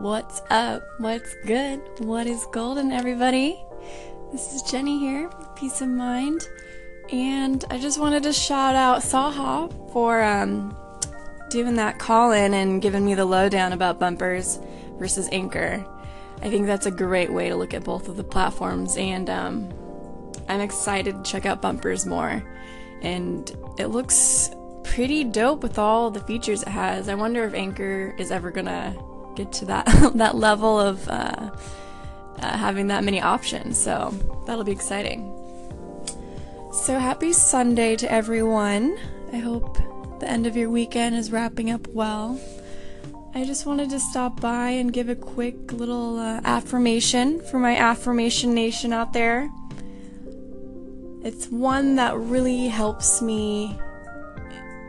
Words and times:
What's 0.00 0.40
up? 0.48 0.82
What's 0.96 1.34
good? 1.44 1.78
What 1.98 2.26
is 2.26 2.46
golden, 2.52 2.90
everybody? 2.90 3.62
This 4.32 4.54
is 4.54 4.62
Jenny 4.62 4.98
here, 4.98 5.28
Peace 5.56 5.82
of 5.82 5.90
Mind, 5.90 6.48
and 7.12 7.62
I 7.68 7.76
just 7.76 8.00
wanted 8.00 8.22
to 8.22 8.32
shout 8.32 8.74
out 8.74 9.02
Saha 9.02 9.70
for 9.92 10.22
um, 10.22 10.74
doing 11.50 11.74
that 11.74 11.98
call 11.98 12.32
in 12.32 12.54
and 12.54 12.80
giving 12.80 13.04
me 13.04 13.12
the 13.12 13.26
lowdown 13.26 13.74
about 13.74 14.00
bumpers 14.00 14.58
versus 14.98 15.28
Anchor. 15.32 15.84
I 16.40 16.48
think 16.48 16.64
that's 16.64 16.86
a 16.86 16.90
great 16.90 17.30
way 17.30 17.50
to 17.50 17.56
look 17.56 17.74
at 17.74 17.84
both 17.84 18.08
of 18.08 18.16
the 18.16 18.24
platforms, 18.24 18.96
and 18.96 19.28
um, 19.28 19.70
I'm 20.48 20.62
excited 20.62 21.22
to 21.22 21.30
check 21.30 21.44
out 21.44 21.60
bumpers 21.60 22.06
more. 22.06 22.42
And 23.02 23.54
it 23.78 23.88
looks 23.88 24.48
pretty 24.82 25.24
dope 25.24 25.62
with 25.62 25.78
all 25.78 26.10
the 26.10 26.20
features 26.20 26.62
it 26.62 26.68
has. 26.68 27.10
I 27.10 27.16
wonder 27.16 27.44
if 27.44 27.52
Anchor 27.52 28.14
is 28.16 28.30
ever 28.30 28.50
gonna 28.50 28.96
to 29.44 29.64
that 29.66 29.86
that 30.14 30.36
level 30.36 30.78
of 30.78 31.08
uh, 31.08 31.50
uh, 32.38 32.56
having 32.56 32.88
that 32.88 33.04
many 33.04 33.20
options. 33.20 33.78
So 33.78 34.14
that'll 34.46 34.64
be 34.64 34.72
exciting. 34.72 35.36
So 36.72 36.98
happy 36.98 37.32
Sunday 37.32 37.96
to 37.96 38.10
everyone. 38.10 38.96
I 39.32 39.38
hope 39.38 39.78
the 40.20 40.28
end 40.28 40.46
of 40.46 40.56
your 40.56 40.70
weekend 40.70 41.16
is 41.16 41.32
wrapping 41.32 41.70
up 41.70 41.88
well. 41.88 42.40
I 43.34 43.44
just 43.44 43.64
wanted 43.64 43.90
to 43.90 44.00
stop 44.00 44.40
by 44.40 44.70
and 44.70 44.92
give 44.92 45.08
a 45.08 45.14
quick 45.14 45.72
little 45.72 46.18
uh, 46.18 46.40
affirmation 46.44 47.40
for 47.40 47.58
my 47.58 47.76
affirmation 47.76 48.54
nation 48.54 48.92
out 48.92 49.12
there. 49.12 49.50
It's 51.22 51.46
one 51.48 51.96
that 51.96 52.16
really 52.16 52.66
helps 52.66 53.22
me 53.22 53.78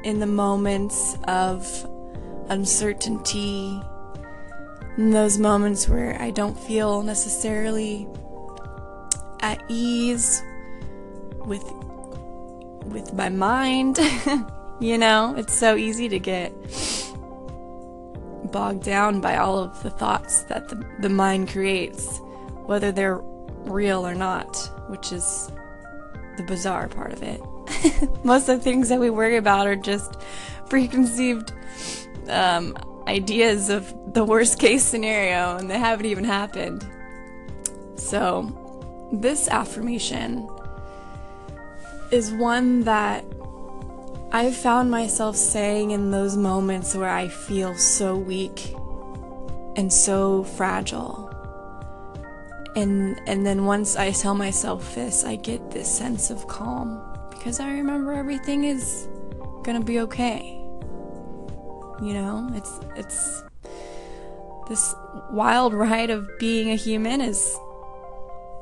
in 0.04 0.20
the 0.20 0.27
moments 0.27 1.16
of 1.27 1.68
uncertainty 2.49 3.80
in 4.98 5.12
those 5.12 5.38
moments 5.38 5.88
where 5.88 6.22
I 6.22 6.32
don't 6.32 6.57
feel 6.60 7.02
necessarily 7.04 8.07
at 9.40 9.63
ease 9.68 10.43
with 11.46 11.63
with 12.85 13.13
my 13.13 13.30
mind. 13.30 13.99
you 14.80 14.98
know, 14.98 15.35
it's 15.38 15.54
so 15.54 15.76
easy 15.76 16.10
to 16.10 16.20
get 16.20 16.52
bogged 18.52 18.84
down 18.84 19.21
by 19.21 19.38
all 19.38 19.60
of 19.60 19.82
the 19.84 19.90
thoughts 19.90 20.43
that 20.43 20.68
the, 20.68 20.85
the 20.99 21.10
mind 21.10 21.49
creates, 21.49 22.20
whether 22.65 22.91
they're 22.91 23.21
real 23.65 24.05
or 24.05 24.15
not, 24.15 24.55
which 24.90 25.12
is 25.12 25.52
the 26.37 26.43
bizarre 26.43 26.87
part 26.87 27.13
of 27.13 27.24
it. 27.24 27.41
Most 28.24 28.49
of 28.49 28.58
the 28.58 28.63
things 28.63 28.90
that 28.90 28.99
we 28.99 29.10
worry 29.10 29.37
about 29.37 29.68
are 29.68 29.76
just 29.76 30.18
preconceived 30.70 31.54
um, 32.27 32.76
ideas 33.12 33.70
of 33.70 33.93
the 34.13 34.23
worst 34.23 34.57
case 34.57 34.84
scenario 34.84 35.57
and 35.57 35.70
they 35.70 35.77
haven't 35.77 36.05
even 36.05 36.23
happened. 36.23 36.87
So, 37.95 39.09
this 39.12 39.48
affirmation 39.49 40.49
is 42.12 42.31
one 42.31 42.81
that 42.85 43.26
I've 44.31 44.55
found 44.55 44.90
myself 44.90 45.35
saying 45.35 45.91
in 45.91 46.12
those 46.12 46.37
moments 46.37 46.95
where 46.95 47.09
I 47.09 47.27
feel 47.27 47.76
so 47.76 48.15
weak 48.15 48.73
and 49.75 49.91
so 49.91 50.43
fragile. 50.43 51.27
And 52.77 53.20
and 53.27 53.46
then 53.46 53.65
once 53.65 53.98
I 53.98 54.12
tell 54.12 54.35
myself 54.35 54.96
this, 54.96 55.25
I 55.25 55.35
get 55.35 55.71
this 55.71 55.93
sense 55.93 56.29
of 56.29 56.48
calm 56.48 57.01
because 57.29 57.59
I 57.59 57.71
remember 57.71 58.13
everything 58.13 58.63
is 58.63 59.09
going 59.63 59.77
to 59.77 59.85
be 59.85 59.99
okay. 60.01 60.60
You 62.02 62.13
know, 62.13 62.49
it's 62.54 62.80
it's 62.96 63.44
this 64.68 64.96
wild 65.31 65.74
ride 65.85 66.09
of 66.09 66.28
being 66.40 66.72
a 66.72 66.75
human 66.75 67.22
is 67.22 67.58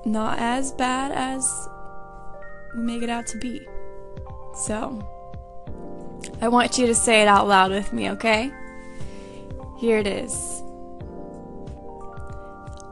not 0.05 0.39
as 0.39 0.71
bad 0.73 1.11
as 1.11 1.69
we 2.75 2.81
make 2.81 3.01
it 3.01 3.09
out 3.09 3.27
to 3.27 3.37
be. 3.37 3.65
So, 4.55 4.99
I 6.41 6.47
want 6.47 6.77
you 6.77 6.87
to 6.87 6.95
say 6.95 7.21
it 7.21 7.27
out 7.27 7.47
loud 7.47 7.71
with 7.71 7.93
me, 7.93 8.09
okay? 8.11 8.51
Here 9.77 9.97
it 9.97 10.07
is. 10.07 10.61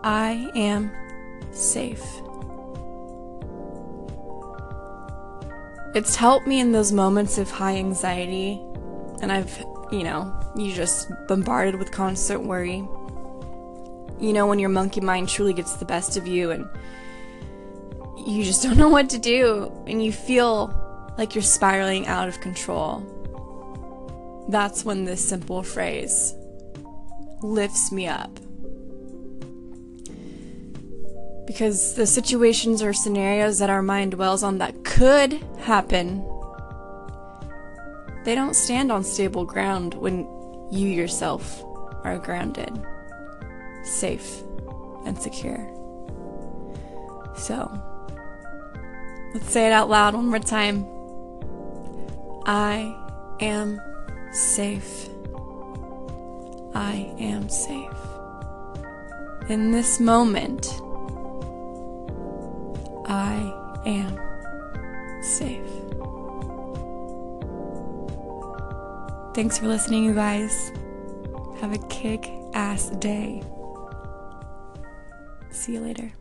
I 0.04 0.50
am 0.56 0.92
safe. 1.52 2.04
It's 5.94 6.16
helped 6.16 6.48
me 6.48 6.60
in 6.60 6.72
those 6.72 6.92
moments 6.92 7.38
of 7.38 7.50
high 7.50 7.76
anxiety, 7.76 8.62
and 9.22 9.32
I've 9.32 9.66
you 9.92 10.04
know, 10.04 10.34
you 10.56 10.74
just 10.74 11.10
bombarded 11.28 11.76
with 11.76 11.92
constant 11.92 12.44
worry. 12.44 12.88
You 14.20 14.34
know, 14.34 14.48
when 14.48 14.60
your 14.60 14.70
monkey 14.70 15.02
mind 15.02 15.30
truly 15.30 15.54
gets 15.54 15.74
the 15.74 15.86
best 15.86 16.18
of 16.18 16.28
you 16.28 16.52
and 16.52 16.68
you 18.18 18.44
just 18.44 18.64
don't 18.64 18.78
know 18.78 18.90
what 18.90 19.10
to 19.12 19.18
do 19.18 19.72
and 19.88 20.04
you 20.04 20.12
feel 20.12 20.74
like 21.18 21.36
you're 21.36 21.42
spiraling 21.42 22.08
out 22.08 22.28
of 22.28 22.40
control. 22.42 23.04
That's 24.50 24.86
when 24.86 25.06
this 25.06 25.24
simple 25.28 25.64
phrase 25.64 26.34
lifts 27.42 27.92
me 27.92 28.08
up. 28.08 28.32
Because 31.46 31.96
the 31.96 32.06
situations 32.06 32.84
or 32.84 32.94
scenarios 32.94 33.60
that 33.60 33.70
our 33.70 33.82
mind 33.82 34.12
dwells 34.12 34.44
on 34.44 34.58
that 34.58 34.84
could 34.84 35.34
happen 35.60 36.24
they 38.28 38.36
don't 38.36 38.56
stand 38.58 38.92
on 38.92 39.06
stable 39.06 39.46
ground 39.46 39.94
when 39.94 40.28
you 40.70 40.90
yourself 40.90 41.64
are 42.04 42.18
grounded, 42.18 42.86
safe, 43.84 44.44
and 45.06 45.18
secure. 45.18 45.66
So, 47.38 47.72
let's 49.34 49.50
say 49.50 49.68
it 49.68 49.72
out 49.72 49.90
loud 49.90 50.14
one 50.14 50.28
more 50.28 50.40
time. 50.40 50.86
I 52.46 52.94
am 53.40 53.80
safe. 54.34 55.08
I 56.76 57.10
am 57.20 57.48
safe. 57.48 57.98
In 59.48 59.72
this 59.72 60.02
moment, 60.02 60.68
I 63.08 63.54
am 63.86 64.20
safe. 65.24 65.77
Thanks 69.38 69.60
for 69.60 69.68
listening, 69.68 70.04
you 70.04 70.16
guys. 70.16 70.72
Have 71.62 71.72
a 71.72 71.78
kick 71.90 72.28
ass 72.56 72.90
day. 72.90 73.44
See 75.52 75.74
you 75.74 75.80
later. 75.82 76.12